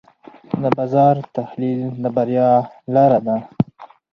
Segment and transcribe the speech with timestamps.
[0.61, 2.49] د بازار تحلیل د بریا
[2.93, 3.37] لاره ده.